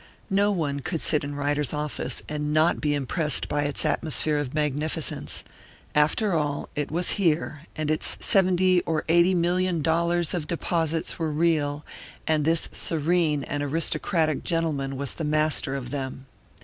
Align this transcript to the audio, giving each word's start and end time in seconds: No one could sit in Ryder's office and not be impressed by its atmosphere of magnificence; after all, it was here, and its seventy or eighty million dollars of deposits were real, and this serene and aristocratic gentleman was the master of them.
No 0.31 0.51
one 0.51 0.79
could 0.79 0.99
sit 1.03 1.23
in 1.23 1.35
Ryder's 1.35 1.75
office 1.75 2.23
and 2.27 2.51
not 2.51 2.81
be 2.81 2.95
impressed 2.95 3.47
by 3.47 3.65
its 3.65 3.85
atmosphere 3.85 4.37
of 4.37 4.51
magnificence; 4.55 5.43
after 5.93 6.33
all, 6.33 6.69
it 6.75 6.89
was 6.89 7.11
here, 7.21 7.67
and 7.75 7.91
its 7.91 8.17
seventy 8.19 8.81
or 8.87 9.05
eighty 9.09 9.35
million 9.35 9.83
dollars 9.83 10.33
of 10.33 10.47
deposits 10.47 11.19
were 11.19 11.31
real, 11.31 11.85
and 12.25 12.45
this 12.45 12.67
serene 12.71 13.43
and 13.43 13.61
aristocratic 13.61 14.43
gentleman 14.43 14.97
was 14.97 15.13
the 15.13 15.23
master 15.23 15.75
of 15.75 15.91
them. 15.91 16.25